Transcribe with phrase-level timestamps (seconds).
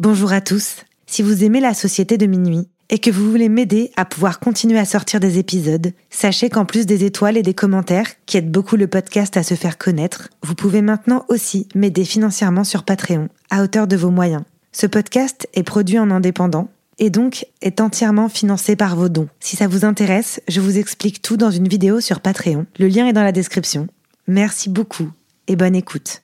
[0.00, 0.78] Bonjour à tous.
[1.06, 4.80] Si vous aimez la société de minuit et que vous voulez m'aider à pouvoir continuer
[4.80, 8.74] à sortir des épisodes, sachez qu'en plus des étoiles et des commentaires qui aident beaucoup
[8.74, 13.62] le podcast à se faire connaître, vous pouvez maintenant aussi m'aider financièrement sur Patreon, à
[13.62, 14.42] hauteur de vos moyens.
[14.72, 19.28] Ce podcast est produit en indépendant et donc est entièrement financé par vos dons.
[19.38, 22.66] Si ça vous intéresse, je vous explique tout dans une vidéo sur Patreon.
[22.80, 23.86] Le lien est dans la description.
[24.26, 25.12] Merci beaucoup
[25.46, 26.23] et bonne écoute.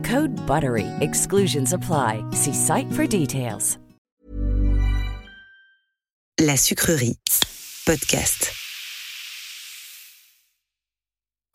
[0.03, 0.87] Code BUTTERY.
[1.01, 2.23] Exclusions apply.
[2.31, 3.77] See site for details.
[6.39, 7.17] La sucrerie.
[7.85, 8.51] Podcast.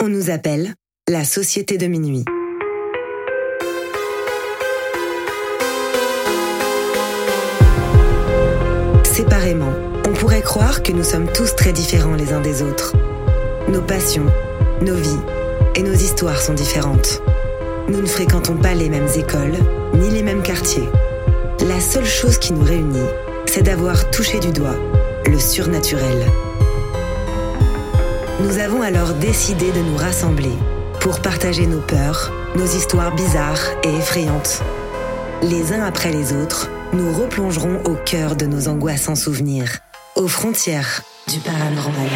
[0.01, 0.75] On nous appelle
[1.09, 2.25] la société de minuit.
[9.05, 9.73] Séparément,
[10.07, 12.95] on pourrait croire que nous sommes tous très différents les uns des autres.
[13.69, 14.27] Nos passions,
[14.83, 15.21] nos vies
[15.75, 17.23] et nos histoires sont différentes.
[17.89, 19.57] Nous ne fréquentons pas les mêmes écoles,
[19.95, 20.89] ni les mêmes quartiers.
[21.69, 23.09] La seule chose qui nous réunit,
[23.47, 24.77] c'est d'avoir touché du doigt
[25.27, 26.27] le surnaturel.
[28.41, 30.53] Nous avons alors décidé de nous rassembler
[31.01, 34.63] pour partager nos peurs, nos histoires bizarres et effrayantes.
[35.43, 39.79] Les uns après les autres, nous replongerons au cœur de nos angoissants souvenirs,
[40.17, 42.11] aux frontières du paranormal.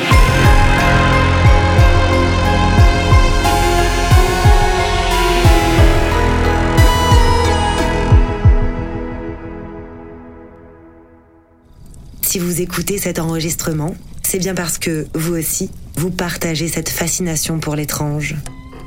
[12.31, 17.59] Si vous écoutez cet enregistrement, c'est bien parce que, vous aussi, vous partagez cette fascination
[17.59, 18.37] pour l'étrange.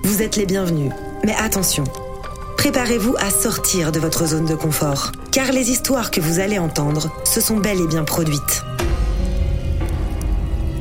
[0.06, 0.94] Vous êtes les bienvenus,
[1.26, 1.84] mais attention,
[2.56, 7.12] préparez-vous à sortir de votre zone de confort, car les histoires que vous allez entendre
[7.26, 8.64] se sont bel et bien produites.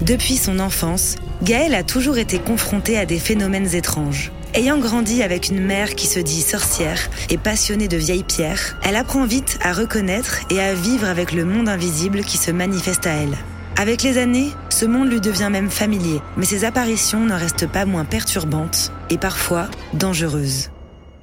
[0.01, 4.31] Depuis son enfance, Gaëlle a toujours été confrontée à des phénomènes étranges.
[4.55, 8.97] Ayant grandi avec une mère qui se dit sorcière et passionnée de vieilles pierres, elle
[8.97, 13.13] apprend vite à reconnaître et à vivre avec le monde invisible qui se manifeste à
[13.13, 13.35] elle.
[13.79, 17.87] Avec les années, ce monde lui devient même familier, mais ses apparitions n'en restent pas
[17.87, 20.69] moins perturbantes et parfois dangereuses.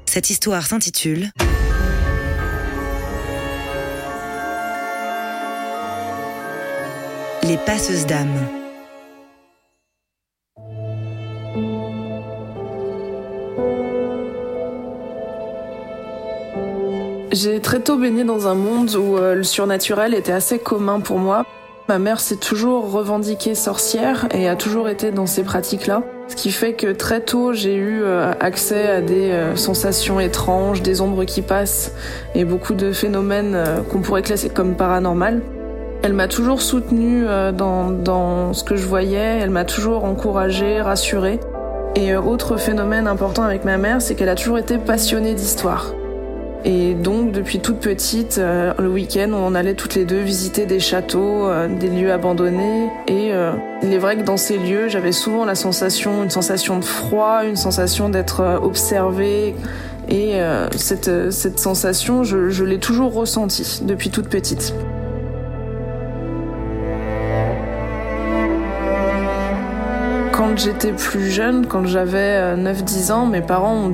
[0.07, 1.29] Cette histoire s'intitule
[7.43, 8.58] Les passeuses d'âmes.
[17.31, 21.19] J'ai très tôt baigné dans un monde où euh, le surnaturel était assez commun pour
[21.19, 21.45] moi.
[21.87, 26.01] Ma mère s'est toujours revendiquée sorcière et a toujours été dans ces pratiques-là.
[26.27, 30.81] Ce qui fait que très tôt, j'ai eu euh, accès à des euh, sensations étranges,
[30.81, 31.91] des ombres qui passent
[32.33, 33.55] et beaucoup de phénomènes
[33.91, 35.41] qu'on pourrait classer comme paranormal.
[36.01, 41.39] Elle m'a toujours soutenue dans, dans ce que je voyais, elle m'a toujours encouragée, rassurée.
[41.95, 45.93] Et autre phénomène important avec ma mère, c'est qu'elle a toujours été passionnée d'histoire.
[46.65, 50.79] Et donc, depuis toute petite, euh, le week-end, on allait toutes les deux visiter des
[50.79, 52.89] châteaux, euh, des lieux abandonnés.
[53.07, 56.77] Et euh, il est vrai que dans ces lieux, j'avais souvent la sensation, une sensation
[56.77, 59.55] de froid, une sensation d'être observée.
[60.09, 60.39] Et
[60.75, 64.73] cette, cette sensation, je, je l'ai toujours ressentie depuis toute petite.
[70.49, 73.91] Quand j'étais plus jeune, quand j'avais 9-10 ans, mes parents,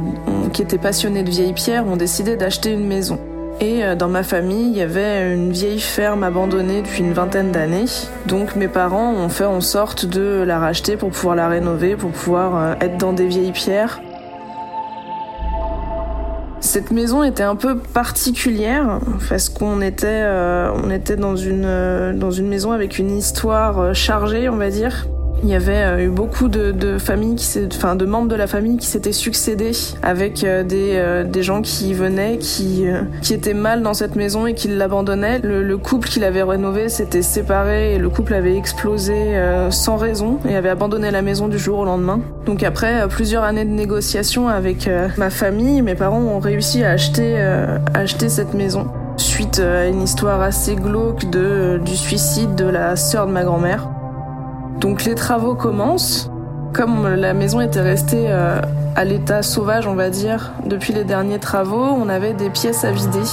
[0.53, 3.19] qui étaient passionnés de vieilles pierres, ont décidé d'acheter une maison.
[3.59, 7.85] Et dans ma famille, il y avait une vieille ferme abandonnée depuis une vingtaine d'années.
[8.27, 12.11] Donc mes parents ont fait en sorte de la racheter pour pouvoir la rénover, pour
[12.11, 13.99] pouvoir être dans des vieilles pierres.
[16.61, 18.99] Cette maison était un peu particulière
[19.29, 23.79] parce qu'on était, euh, on était dans une, euh, dans une maison avec une histoire
[23.79, 25.05] euh, chargée, on va dire.
[25.43, 28.77] Il y avait eu beaucoup de, de familles, qui enfin de membres de la famille
[28.77, 29.71] qui s'étaient succédés
[30.01, 32.85] avec des, des gens qui venaient, qui,
[33.21, 35.39] qui étaient mal dans cette maison et qui l'abandonnaient.
[35.39, 39.39] Le, le, couple qui l'avait rénové s'était séparé et le couple avait explosé
[39.69, 42.21] sans raison et avait abandonné la maison du jour au lendemain.
[42.45, 47.37] Donc après plusieurs années de négociations avec ma famille, mes parents ont réussi à acheter,
[47.93, 53.27] acheter cette maison suite à une histoire assez glauque de, du suicide de la sœur
[53.27, 53.89] de ma grand-mère.
[54.79, 56.29] Donc les travaux commencent.
[56.73, 58.59] Comme la maison était restée euh,
[58.95, 62.91] à l'état sauvage, on va dire, depuis les derniers travaux, on avait des pièces à
[62.91, 63.23] vider.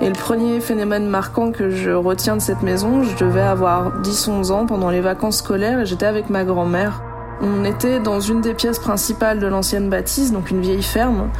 [0.00, 4.52] Et le premier phénomène marquant que je retiens de cette maison, je devais avoir 10-11
[4.52, 7.02] ans pendant les vacances scolaires et j'étais avec ma grand-mère.
[7.42, 11.30] On était dans une des pièces principales de l'ancienne bâtisse, donc une vieille ferme,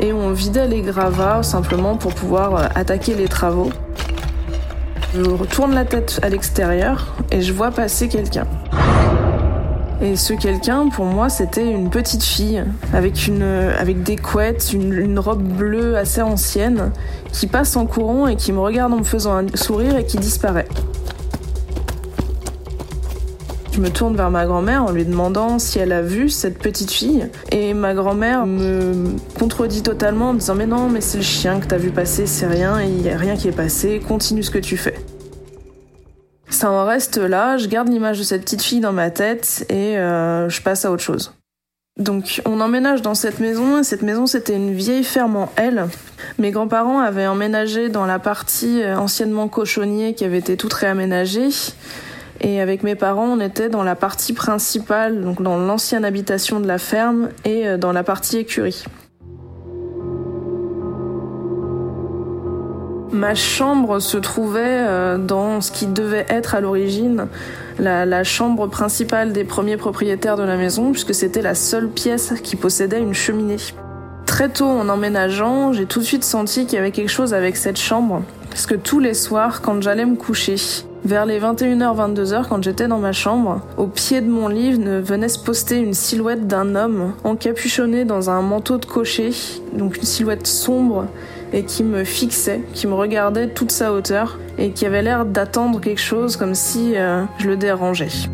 [0.00, 3.70] et on vidait les gravats simplement pour pouvoir euh, attaquer les travaux.
[5.12, 8.46] Je retourne la tête à l'extérieur et je vois passer quelqu'un.
[10.00, 12.64] Et ce quelqu'un, pour moi, c'était une petite fille
[12.94, 16.92] avec, une, avec des couettes, une, une, robe bleue assez ancienne,
[17.32, 20.16] qui passe en courant et qui me regarde en me faisant un sourire et qui
[20.16, 20.68] disparaît.
[23.72, 26.90] Je me tourne vers ma grand-mère en lui demandant si elle a vu cette petite
[26.90, 27.28] fille.
[27.52, 31.66] Et ma grand-mère me contredit totalement en disant Mais non, mais c'est le chien que
[31.66, 34.58] t'as vu passer, c'est rien, il n'y a rien qui est passé, continue ce que
[34.58, 34.96] tu fais.
[36.48, 39.96] Ça en reste là, je garde l'image de cette petite fille dans ma tête et
[39.96, 41.32] euh, je passe à autre chose.
[41.96, 45.86] Donc on emménage dans cette maison, cette maison c'était une vieille ferme en L.
[46.38, 51.50] Mes grands-parents avaient emménagé dans la partie euh, anciennement cochonnier qui avait été toute réaménagée.
[52.40, 56.66] Et avec mes parents, on était dans la partie principale, donc dans l'ancienne habitation de
[56.66, 58.84] la ferme et euh, dans la partie écurie.
[63.12, 67.26] Ma chambre se trouvait euh, dans ce qui devait être à l'origine
[67.78, 72.34] la, la, chambre principale des premiers propriétaires de la maison, puisque c'était la seule pièce
[72.42, 73.56] qui possédait une cheminée.
[74.26, 77.56] Très tôt en emménageant, j'ai tout de suite senti qu'il y avait quelque chose avec
[77.56, 80.56] cette chambre, parce que tous les soirs, quand j'allais me coucher,
[81.10, 85.28] vers les 21h, 22h, quand j'étais dans ma chambre, au pied de mon lit venait
[85.28, 89.30] se poster une silhouette d'un homme encapuchonné dans un manteau de cocher,
[89.72, 91.06] donc une silhouette sombre
[91.52, 95.80] et qui me fixait, qui me regardait toute sa hauteur et qui avait l'air d'attendre
[95.80, 98.28] quelque chose comme si euh, je le dérangeais.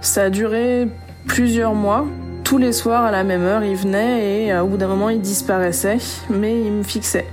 [0.00, 0.88] Ça a duré
[1.26, 2.06] plusieurs mois.
[2.42, 5.10] Tous les soirs à la même heure, il venait et euh, au bout d'un moment,
[5.10, 5.98] il disparaissait,
[6.30, 7.26] mais il me fixait.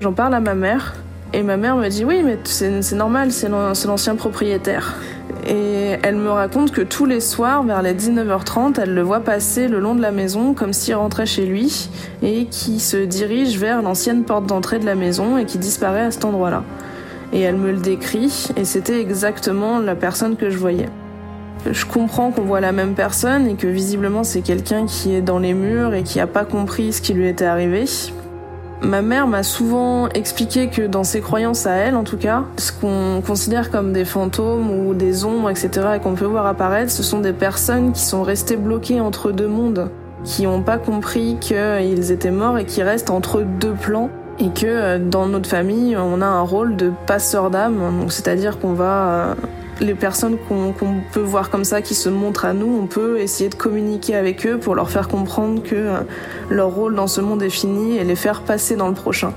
[0.00, 0.96] J'en parle à ma mère
[1.32, 4.96] et ma mère me dit oui, mais c'est normal, c'est l'ancien propriétaire.
[5.46, 9.68] Et elle me raconte que tous les soirs, vers les 19h30, elle le voit passer
[9.68, 11.88] le long de la maison comme s'il rentrait chez lui
[12.22, 16.10] et qui se dirige vers l'ancienne porte d'entrée de la maison et qui disparaît à
[16.10, 16.62] cet endroit-là.
[17.32, 20.88] Et elle me le décrit et c'était exactement la personne que je voyais.
[21.70, 25.38] Je comprends qu'on voit la même personne et que visiblement c'est quelqu'un qui est dans
[25.38, 27.84] les murs et qui n'a pas compris ce qui lui était arrivé
[28.82, 32.72] Ma mère m'a souvent expliqué que dans ses croyances à elle, en tout cas, ce
[32.72, 37.02] qu'on considère comme des fantômes ou des ombres, etc., et qu'on peut voir apparaître, ce
[37.02, 39.90] sont des personnes qui sont restées bloquées entre deux mondes,
[40.24, 44.66] qui n'ont pas compris qu'ils étaient morts et qui restent entre deux plans, et que
[44.66, 49.34] euh, dans notre famille, on a un rôle de passeur d'âme, c'est-à-dire qu'on va euh,
[49.80, 50.74] les personnes qu'on
[51.12, 54.46] peut voir comme ça, qui se montrent à nous, on peut essayer de communiquer avec
[54.46, 56.00] eux pour leur faire comprendre que euh,
[56.50, 59.32] leur rôle dans ce monde est fini et les faire passer dans le prochain.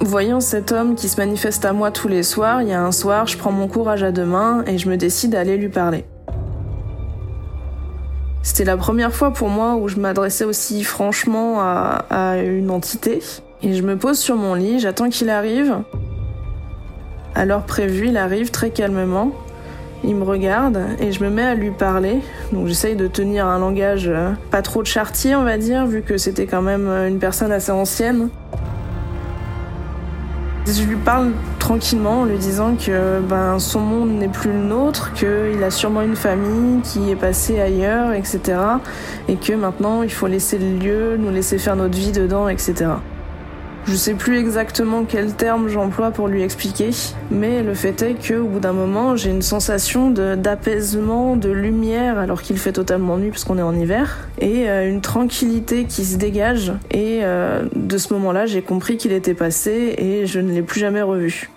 [0.00, 2.92] Voyant cet homme qui se manifeste à moi tous les soirs, il y a un
[2.92, 5.68] soir, je prends mon courage à deux mains et je me décide à aller lui
[5.68, 6.04] parler.
[8.42, 13.20] C'était la première fois pour moi où je m'adressais aussi franchement à, à une entité.
[13.62, 15.78] Et je me pose sur mon lit, j'attends qu'il arrive,
[17.36, 19.30] à l'heure prévue, il arrive très calmement.
[20.04, 22.20] Il me regarde et je me mets à lui parler.
[22.52, 26.02] Donc j'essaye de tenir un langage euh, pas trop de chartier, on va dire, vu
[26.02, 28.30] que c'était quand même euh, une personne assez ancienne.
[30.66, 35.12] Je lui parle tranquillement en lui disant que ben, son monde n'est plus le nôtre,
[35.12, 38.40] qu'il a sûrement une famille qui est passée ailleurs, etc.
[39.28, 42.86] Et que maintenant il faut laisser le lieu, nous laisser faire notre vie dedans, etc.
[43.88, 46.90] Je sais plus exactement quel terme j'emploie pour lui expliquer,
[47.30, 52.18] mais le fait est que au bout d'un moment, j'ai une sensation d'apaisement, de, lumière,
[52.18, 56.16] alors qu'il fait totalement nuit puisqu'on est en hiver, et euh, une tranquillité qui se
[56.16, 56.72] dégage.
[56.90, 60.80] Et euh, de ce moment-là, j'ai compris qu'il était passé et je ne l'ai plus
[60.80, 61.48] jamais revu.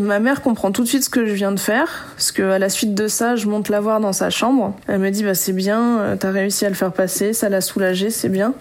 [0.00, 2.58] Ma mère comprend tout de suite ce que je viens de faire, parce que à
[2.58, 4.74] la suite de ça, je monte la voir dans sa chambre.
[4.88, 7.60] Elle me dit bah c'est bien, euh, t'as réussi à le faire passer, ça l'a
[7.60, 8.54] soulagé, c'est bien.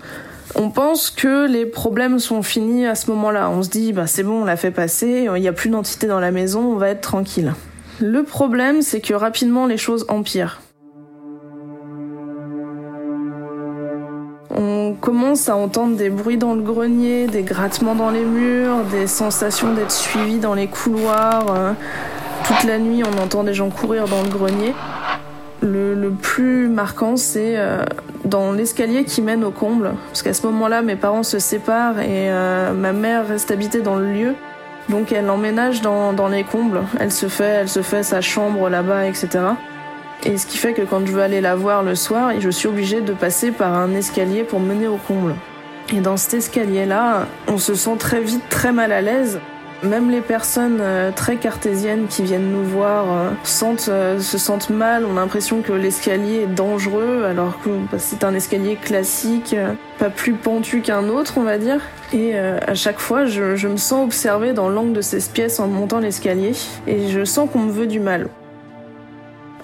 [0.56, 3.50] On pense que les problèmes sont finis à ce moment-là.
[3.50, 6.08] On se dit bah c'est bon, on l'a fait passer, il n'y a plus d'entité
[6.08, 7.54] dans la maison, on va être tranquille.
[8.02, 10.60] Le problème, c'est que rapidement les choses empirent.
[15.20, 19.74] Commence à entendre des bruits dans le grenier, des grattements dans les murs, des sensations
[19.74, 21.46] d'être suivi dans les couloirs.
[21.54, 21.74] Euh,
[22.48, 24.74] toute la nuit, on entend des gens courir dans le grenier.
[25.62, 27.84] Le, plus marquant, c'est euh,
[28.24, 29.92] dans l'escalier qui mène au comble.
[30.08, 33.98] Parce qu'à ce moment-là, mes parents se séparent et euh, ma mère reste habitée dans
[33.98, 34.36] le lieu.
[34.88, 36.84] Donc elle emménage dans, dans les combles.
[36.98, 39.28] Elle se fait, elle se fait sa chambre là-bas, etc.
[40.26, 42.68] Et ce qui fait que quand je veux aller la voir le soir, je suis
[42.68, 45.36] obligée de passer par un escalier pour mener au comble.
[45.94, 49.40] Et dans cet escalier-là, on se sent très vite très mal à l'aise.
[49.82, 54.70] Même les personnes euh, très cartésiennes qui viennent nous voir euh, sentent, euh, se sentent
[54.70, 59.56] mal, ont l'impression que l'escalier est dangereux, alors que bah, c'est un escalier classique,
[59.98, 61.80] pas plus pentu qu'un autre, on va dire.
[62.12, 65.68] Et à chaque fois, je, je me sens observée dans l'angle de ces pièces en
[65.68, 66.52] montant l'escalier,
[66.86, 68.28] et je sens qu'on me veut du mal.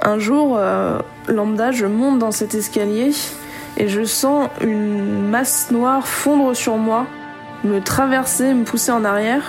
[0.05, 3.09] Un jour, euh, lambda, je monte dans cet escalier
[3.75, 7.07] et je sens une masse noire fondre sur moi,
[7.63, 9.41] me traverser, me pousser en arrière.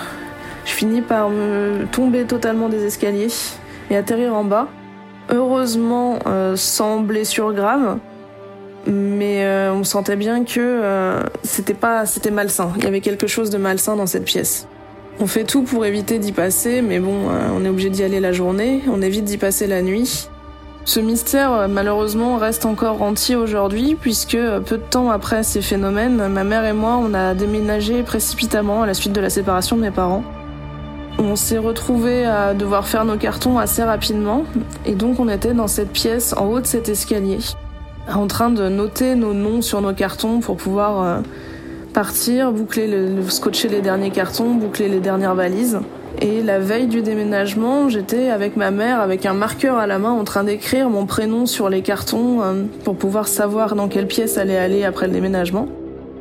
[0.65, 3.27] Je finis par me tomber totalement des escaliers
[3.91, 4.67] et atterrir en bas.
[5.29, 7.99] Heureusement, euh, sans blessure grave,
[8.87, 10.81] mais euh, on sentait bien que
[11.43, 12.71] c'était pas, c'était malsain.
[12.77, 14.67] Il y avait quelque chose de malsain dans cette pièce.
[15.19, 18.31] On fait tout pour éviter d'y passer, mais bon, on est obligé d'y aller la
[18.31, 18.81] journée.
[18.91, 20.29] On évite d'y passer la nuit.
[20.87, 25.61] Ce mystère, euh, malheureusement, reste encore entier aujourd'hui, puisque euh, peu de temps après ces
[25.61, 29.75] phénomènes, ma mère et moi, on a déménagé précipitamment à la suite de la séparation
[29.75, 30.23] de mes parents.
[31.19, 34.45] On s'est retrouvés à devoir faire nos cartons assez rapidement,
[34.85, 37.39] et donc on était dans cette pièce en haut de cet escalier,
[38.09, 41.19] en train de noter nos noms sur nos cartons pour pouvoir euh,
[41.93, 45.81] partir, boucler, le, scotcher les derniers cartons, boucler les dernières valises.
[46.19, 50.11] Et la veille du déménagement, j'étais avec ma mère avec un marqueur à la main
[50.11, 54.39] en train d'écrire mon prénom sur les cartons euh, pour pouvoir savoir dans quelle pièce
[54.39, 55.67] allait aller après le déménagement.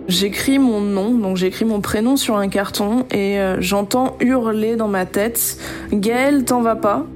[0.06, 4.86] J'écris mon nom, donc j'écris mon prénom sur un carton et euh, j'entends hurler dans
[4.86, 5.56] ma tête
[5.92, 7.06] Gaël, t'en vas pas?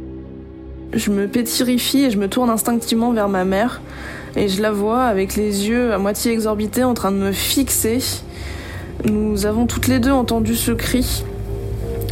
[0.94, 3.82] Je me pétrifie et je me tourne instinctivement vers ma mère
[4.36, 7.98] et je la vois avec les yeux à moitié exorbités en train de me fixer.
[9.04, 11.24] Nous avons toutes les deux entendu ce cri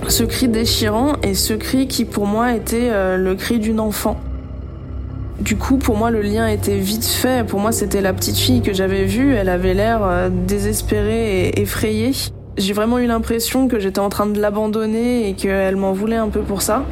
[0.08, 4.18] ce cri déchirant et ce cri qui pour moi était euh, le cri d'une enfant.
[5.40, 7.46] Du coup, pour moi, le lien était vite fait.
[7.46, 9.34] Pour moi, c'était la petite fille que j'avais vue.
[9.34, 12.10] Elle avait l'air euh, désespérée et effrayée.
[12.56, 16.28] J'ai vraiment eu l'impression que j'étais en train de l'abandonner et qu'elle m'en voulait un
[16.28, 16.84] peu pour ça.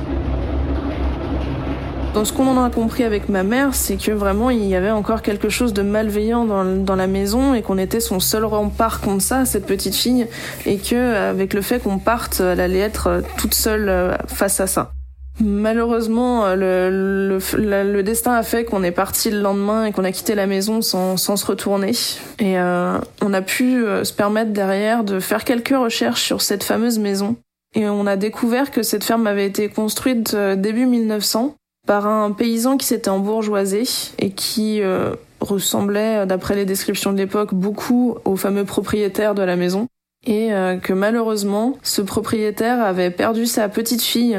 [2.17, 4.91] Donc ce qu'on en a compris avec ma mère, c'est que vraiment il y avait
[4.91, 9.23] encore quelque chose de malveillant dans, la maison et qu'on était son seul rempart contre
[9.23, 10.27] ça, cette petite fille,
[10.65, 14.67] et que avec le fait qu'on parte, elle allait être toute seule euh, face à
[14.67, 14.93] ça.
[15.41, 20.35] Malheureusement, le, le, destin a fait qu'on est parti le lendemain et qu'on a quitté
[20.35, 21.93] la maison sans, sans se retourner.
[22.39, 26.65] Et euh, on a pu euh, se permettre derrière de faire quelques recherches sur cette
[26.65, 27.37] fameuse maison.
[27.75, 31.55] Et on a découvert que cette ferme avait été construite début 1900
[31.87, 33.85] par un paysan qui s'était embourgeoisé
[34.19, 39.57] et qui euh, ressemblait, d'après les descriptions de l'époque, beaucoup au fameux propriétaire de la
[39.57, 39.87] maison.
[40.27, 44.39] Et euh, que malheureusement, ce propriétaire avait perdu sa petite fille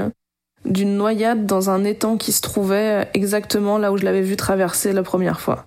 [0.65, 4.91] d'une noyade dans un étang qui se trouvait exactement là où je l'avais vu traverser
[4.91, 5.65] la première fois.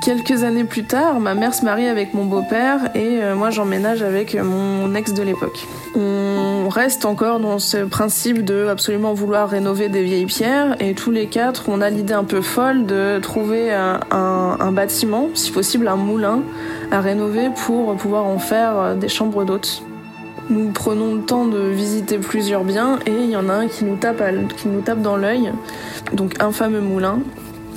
[0.00, 4.02] Quelques années plus tard, ma mère se marie avec mon beau-père et euh, moi j'emménage
[4.02, 5.66] avec mon ex de l'époque.
[5.96, 11.10] On reste encore dans ce principe de absolument vouloir rénover des vieilles pierres et tous
[11.10, 15.88] les quatre on a l'idée un peu folle de trouver un, un bâtiment, si possible
[15.88, 16.42] un moulin,
[16.92, 19.82] à rénover pour pouvoir en faire euh, des chambres d'hôtes.
[20.50, 23.84] Nous prenons le temps de visiter plusieurs biens et il y en a un qui
[23.84, 24.22] nous tape,
[24.56, 25.52] qui nous tape dans l'œil.
[26.14, 27.18] Donc un fameux moulin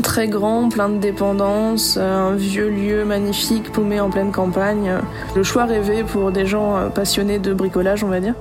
[0.02, 4.94] très grand, plein de dépendances, euh, un vieux lieu magnifique paumé en pleine campagne.
[5.36, 8.36] Le choix rêvé pour des gens euh, passionnés de bricolage, on va dire.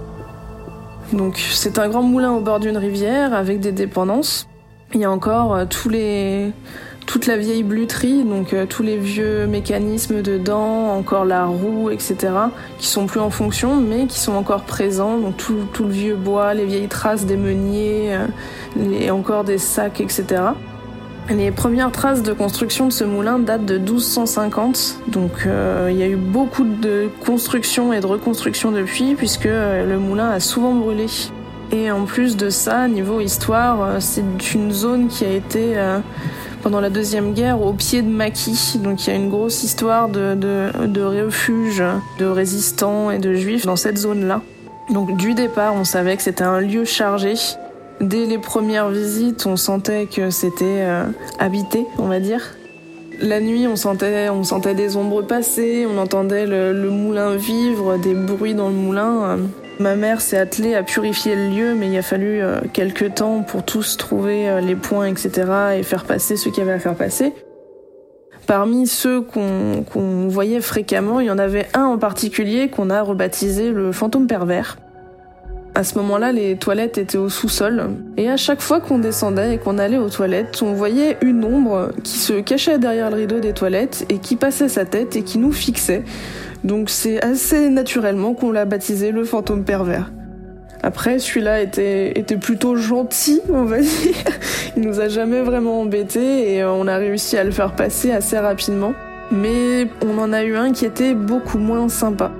[1.12, 4.47] Donc c'est un grand moulin au bord d'une rivière avec des dépendances.
[4.95, 6.52] Il y a encore tous les
[7.11, 12.17] toute la vieille bluterie, donc euh, tous les vieux mécanismes dedans, encore la roue, etc.,
[12.79, 15.19] qui sont plus en fonction, mais qui sont encore présents.
[15.19, 18.26] Donc tout, tout le vieux bois, les vieilles traces des meuniers, euh,
[18.93, 20.25] et encore des sacs, etc.
[21.30, 26.02] Les premières traces de construction de ce moulin datent de 1250, donc euh, il y
[26.02, 31.06] a eu beaucoup de construction et de reconstruction depuis, puisque le moulin a souvent brûlé.
[31.70, 35.76] Et en plus de ça, niveau histoire, c'est une zone qui a été
[36.62, 38.78] pendant la Deuxième Guerre au pied de Maki.
[38.82, 41.82] Donc il y a une grosse histoire de, de, de refuge
[42.18, 44.42] de résistants et de juifs dans cette zone-là.
[44.92, 47.34] Donc du départ, on savait que c'était un lieu chargé.
[48.00, 51.04] Dès les premières visites, on sentait que c'était euh,
[51.38, 52.57] habité, on va dire.
[53.21, 58.14] La nuit, on sentait, on sentait des ombres passer, on entendait le, moulin vivre, des
[58.14, 59.38] bruits dans le moulin.
[59.78, 63.42] Ma mère s'est attelée à purifier le lieu, mais il a fallu euh, quelques temps
[63.42, 65.30] pour tous trouver euh, les points, etc.,
[65.78, 67.35] et faire passer ce qu'il y avait à faire passer.
[68.47, 73.71] Parmi ceux qu'on voyait fréquemment, il y en avait un en particulier qu'on a rebaptisé
[73.71, 74.78] le fantôme pervers.
[75.80, 79.56] À ce moment-là, les toilettes étaient au sous-sol, et à chaque fois qu'on descendait et
[79.56, 83.54] qu'on allait aux toilettes, on voyait une ombre qui se cachait derrière le rideau des
[83.54, 86.02] toilettes et qui passait sa tête et qui nous fixait.
[86.64, 90.12] Donc c'est assez naturellement qu'on l'a baptisé le fantôme pervers.
[90.82, 94.16] Après, celui-là était, plutôt gentil, on va dire.
[94.76, 98.38] Il nous a jamais vraiment embêtés et on a réussi à le faire passer assez
[98.38, 98.92] rapidement.
[99.30, 102.32] Mais on en a eu un qui était beaucoup moins sympa.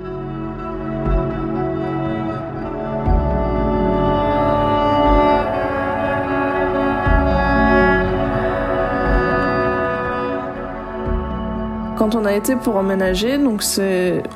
[12.01, 13.61] Quand on a été pour emménager, donc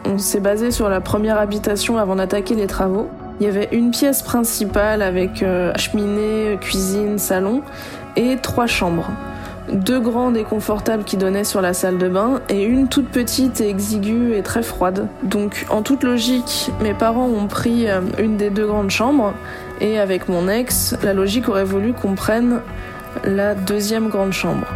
[0.06, 3.10] on s'est basé sur la première habitation avant d'attaquer les travaux.
[3.40, 7.64] Il y avait une pièce principale avec euh, cheminée, cuisine, salon
[8.18, 9.10] et trois chambres.
[9.72, 13.60] Deux grandes et confortables qui donnaient sur la salle de bain et une toute petite
[13.62, 15.08] et exiguë et très froide.
[15.24, 19.34] Donc en toute logique, mes parents ont pris euh, une des deux grandes chambres
[19.82, 22.62] et avec mon ex, la logique aurait voulu qu'on prenne
[23.24, 24.68] la deuxième grande chambre.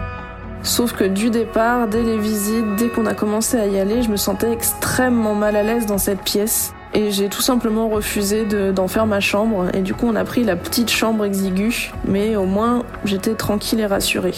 [0.62, 4.10] Sauf que du départ, dès les visites, dès qu'on a commencé à y aller, je
[4.10, 6.74] me sentais extrêmement mal à l'aise dans cette pièce.
[6.94, 9.70] Et j'ai tout simplement refusé d'en faire ma chambre.
[9.74, 11.92] Et du coup, on a pris la petite chambre exiguë.
[12.06, 14.34] Mais au moins, j'étais tranquille et rassurée.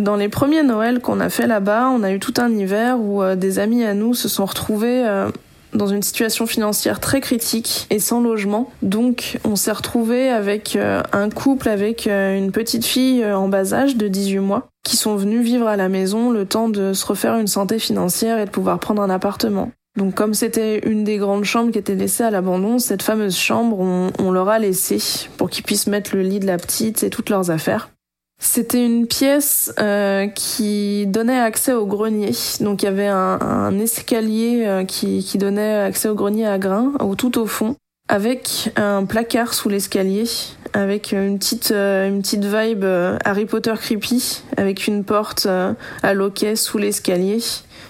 [0.00, 3.22] Dans les premiers Noëls qu'on a fait là-bas, on a eu tout un hiver où
[3.22, 5.28] euh, des amis à nous se sont retrouvés euh,
[5.74, 8.70] dans une situation financière très critique et sans logement.
[8.82, 13.48] Donc on s'est retrouvé avec euh, un couple avec euh, une petite fille euh, en
[13.48, 16.92] bas âge de 18 mois qui sont venus vivre à la maison le temps de
[16.92, 19.70] se refaire une santé financière et de pouvoir prendre un appartement.
[19.96, 23.78] Donc comme c'était une des grandes chambres qui était laissée à l'abandon, cette fameuse chambre,
[23.80, 24.98] on, leur a laissé
[25.36, 27.90] pour qu'ils puissent mettre le lit de la petite et toutes leurs affaires.
[28.40, 32.30] C'était une pièce euh, qui donnait accès au grenier.
[32.60, 36.92] Donc il y avait un, escalier euh, qui, qui, donnait accès au grenier à grains,
[37.02, 37.74] ou tout au fond,
[38.08, 40.24] avec un placard sous l'escalier,
[40.72, 42.84] avec une petite, euh, une petite vibe
[43.24, 47.40] Harry Potter creepy, avec une porte à loquet sous l'escalier.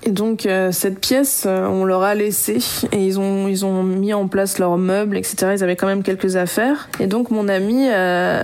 [0.05, 2.59] Et donc euh, cette pièce, euh, on leur a laissé
[2.93, 5.53] et ils ont ils ont mis en place leurs meubles, etc.
[5.57, 6.89] Ils avaient quand même quelques affaires.
[7.01, 8.43] Et donc mon ami euh,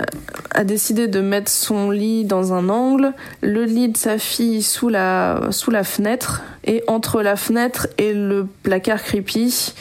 [0.51, 4.89] a décidé de mettre son lit dans un angle, le lit de sa fille sous
[4.89, 9.75] la sous la fenêtre et entre la fenêtre et le placard creepy,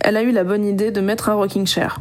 [0.00, 2.00] elle a eu la bonne idée de mettre un rocking chair.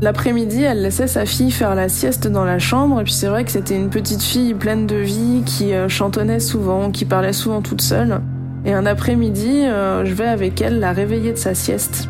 [0.00, 3.44] L'après-midi, elle laissait sa fille faire la sieste dans la chambre, et puis c'est vrai
[3.44, 7.62] que c'était une petite fille pleine de vie, qui euh, chantonnait souvent, qui parlait souvent
[7.62, 8.20] toute seule.
[8.64, 12.08] Et un après-midi, euh, je vais avec elle la réveiller de sa sieste.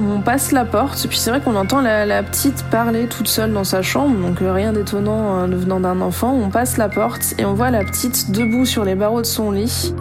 [0.00, 3.64] On passe la porte, puis c'est vrai qu'on entend la, petite parler toute seule dans
[3.64, 6.32] sa chambre, donc euh, rien d'étonnant venant d'un enfant.
[6.32, 9.50] On passe la porte et on voit la petite debout sur les barreaux de son
[9.50, 9.92] lit,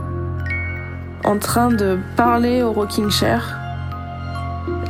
[1.23, 3.60] en train de parler au rocking chair.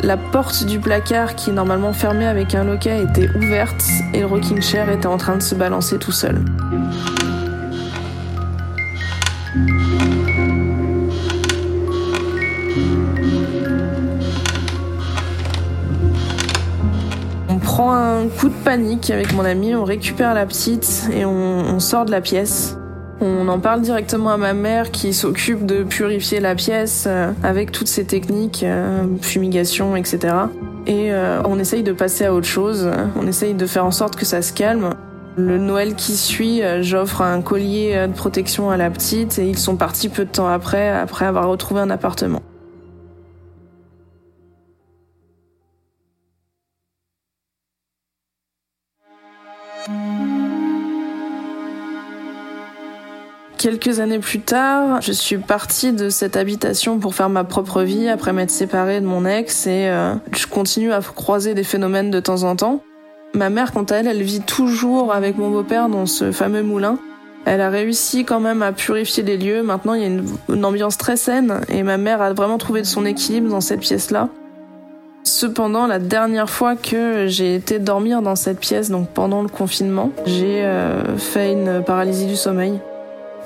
[0.03, 3.83] La porte du placard, qui est normalement fermée avec un loquet, était ouverte
[4.15, 6.43] et le rocking chair était en train de se balancer tout seul.
[17.47, 21.79] On prend un coup de panique avec mon ami, on récupère la petite et on,
[21.79, 22.75] sort de la pièce.
[23.23, 27.71] On en parle directement à ma mère qui s'occupe de purifier la pièce euh, avec
[27.71, 30.33] toutes ces techniques, euh, fumigation, etc.
[30.87, 34.15] Et euh, on essaye de passer à autre chose, on essaye de faire en sorte
[34.15, 34.95] que ça se calme.
[35.37, 39.77] Le Noël qui suit, j'offre un collier de protection à la petite et ils sont
[39.77, 42.41] partis peu de temps après, après avoir retrouvé un appartement.
[53.61, 58.09] Quelques années plus tard, je suis partie de cette habitation pour faire ma propre vie
[58.09, 62.19] après m'être séparée de mon ex et euh, je continue à croiser des phénomènes de
[62.19, 62.81] temps en temps.
[63.35, 66.97] Ma mère, quant à elle, elle vit toujours avec mon beau-père dans ce fameux moulin.
[67.45, 69.61] Elle a réussi quand même à purifier les lieux.
[69.61, 73.05] Maintenant, il y a une, ambiance très saine et ma mère a vraiment trouvé son
[73.05, 74.29] équilibre dans cette pièce-là.
[75.23, 80.09] Cependant, la dernière fois que j'ai été dormir dans cette pièce, donc pendant le confinement,
[80.25, 82.79] j'ai euh, fait une paralysie du sommeil.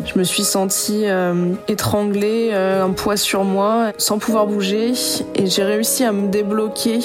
[0.03, 4.93] Je me suis sentie euh, étranglée, euh, un poids sur moi, sans pouvoir bouger,
[5.35, 6.99] et j'ai réussi à me débloquer.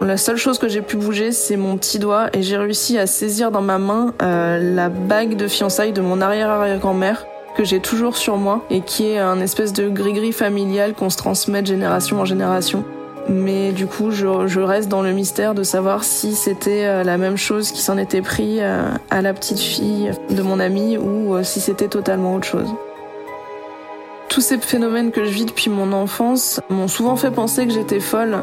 [0.00, 3.06] La seule chose que j'ai pu bouger, c'est mon petit doigt, et j'ai réussi à
[3.06, 7.26] saisir dans ma main euh, la bague de fiançailles de mon arrière-arrière-grand-mère
[7.56, 11.16] que j'ai toujours sur moi et qui est un espèce de gris-gris familial qu'on se
[11.16, 12.84] transmet de génération en génération.
[13.30, 17.36] Mais du coup, je, reste dans le mystère de savoir si c'était euh, la même
[17.36, 21.44] chose qui s'en était pris euh, à la petite fille de mon ami ou euh,
[21.44, 22.68] si c'était totalement autre chose.
[24.28, 28.00] Tous ces phénomènes que je vis depuis mon enfance m'ont souvent fait penser que j'étais
[28.00, 28.38] folle.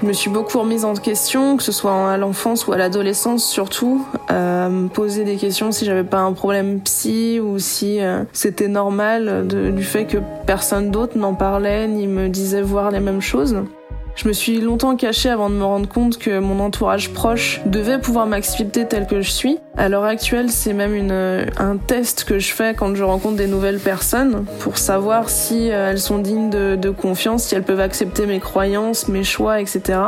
[0.00, 3.44] Je me suis beaucoup remise en question, que ce soit à l'enfance ou à l'adolescence
[3.44, 8.00] surtout, à me poser des questions si j'avais pas un problème psy ou si
[8.32, 13.20] c'était normal du fait que personne d'autre n'en parlait ni me disait voir les mêmes
[13.20, 13.62] choses.
[14.14, 17.98] Je me suis longtemps cachée avant de me rendre compte que mon entourage proche devait
[17.98, 19.58] pouvoir m'accepter tel que je suis.
[19.76, 23.46] À l'heure actuelle, c'est même une, un test que je fais quand je rencontre des
[23.46, 28.40] nouvelles personnes pour savoir si elles sont dignes de, confiance, si elles peuvent accepter mes
[28.40, 29.98] croyances, mes choix, etc.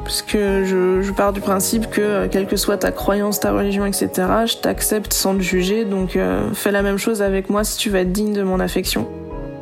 [0.00, 4.10] Parce que je, pars du principe que quelle que soit ta croyance, ta religion, etc.,
[4.46, 7.90] je t'accepte sans te juger, donc euh, fais la même chose avec moi si tu
[7.90, 9.08] vas être digne de mon affection.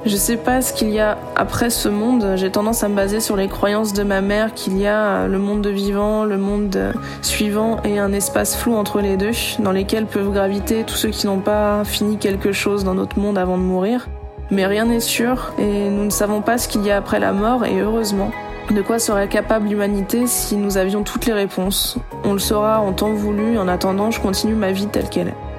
[0.06, 2.34] Je sais pas ce qu'il y a après ce monde.
[2.36, 5.38] J'ai tendance à me baser sur les croyances de ma mère qu'il y a le
[5.38, 10.04] monde de vivant, le monde suivant et un espace flou entre les deux dans lesquels
[10.04, 13.62] peuvent graviter tous ceux qui n'ont pas fini quelque chose dans notre monde avant de
[13.62, 14.08] mourir.
[14.50, 17.32] Mais rien n'est sûr et nous ne savons pas ce qu'il y a après la
[17.32, 18.30] mort et heureusement.
[18.70, 21.96] De quoi serait capable l'humanité si nous avions toutes les réponses?
[22.24, 25.53] On le saura en temps voulu, en attendant je continue ma vie telle qu'elle est.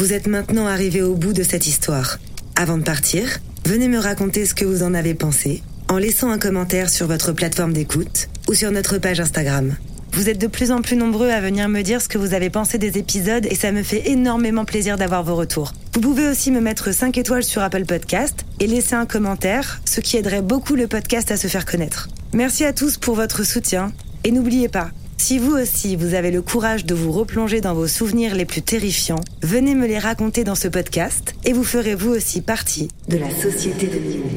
[0.00, 2.18] Vous êtes maintenant arrivé au bout de cette histoire.
[2.56, 3.36] Avant de partir,
[3.66, 7.32] venez me raconter ce que vous en avez pensé en laissant un commentaire sur votre
[7.32, 9.76] plateforme d'écoute ou sur notre page Instagram.
[10.12, 12.48] Vous êtes de plus en plus nombreux à venir me dire ce que vous avez
[12.48, 15.74] pensé des épisodes et ça me fait énormément plaisir d'avoir vos retours.
[15.92, 20.00] Vous pouvez aussi me mettre 5 étoiles sur Apple Podcast et laisser un commentaire, ce
[20.00, 22.08] qui aiderait beaucoup le podcast à se faire connaître.
[22.32, 23.92] Merci à tous pour votre soutien
[24.24, 27.86] et n'oubliez pas, si vous aussi, vous avez le courage de vous replonger dans vos
[27.86, 32.10] souvenirs les plus terrifiants, venez me les raconter dans ce podcast et vous ferez vous
[32.10, 34.36] aussi partie de la société de minuit.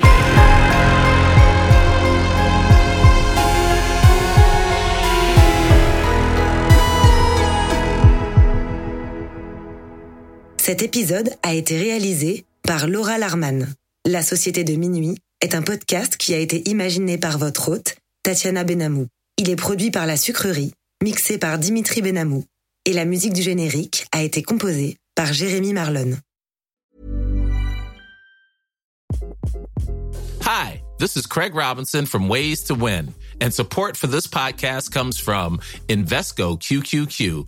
[10.57, 13.73] Cet épisode a été réalisé par Laura Larman.
[14.05, 18.65] La Société de Minuit est un podcast qui a été imaginé par votre hôte, Tatiana
[18.65, 19.07] Benamou.
[19.39, 22.45] Il est produit par La Sucrerie, mixé par Dimitri Benamou.
[22.85, 26.17] Et la musique du générique a été composée par Jérémy Marlon.
[30.45, 35.19] Hi, this is Craig Robinson from Ways to Win, and support for this podcast comes
[35.19, 37.47] from Invesco QQQ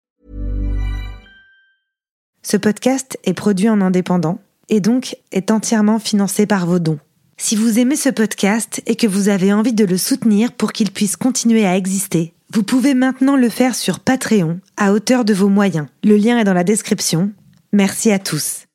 [2.43, 6.99] Ce podcast est produit en indépendant et donc est entièrement financé par vos dons.
[7.37, 10.91] Si vous aimez ce podcast et que vous avez envie de le soutenir pour qu'il
[10.91, 15.49] puisse continuer à exister, vous pouvez maintenant le faire sur Patreon à hauteur de vos
[15.49, 15.87] moyens.
[16.03, 17.31] Le lien est dans la description.
[17.73, 18.65] Merci à tous.